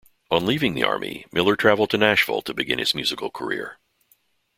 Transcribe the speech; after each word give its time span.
On 0.31 0.47
leaving 0.47 0.73
the 0.73 0.81
Army, 0.81 1.27
Miller 1.31 1.55
traveled 1.55 1.91
to 1.91 1.97
Nashville 1.99 2.41
to 2.41 2.55
begin 2.55 2.79
his 2.79 2.95
musical 2.95 3.29
career. 3.29 3.77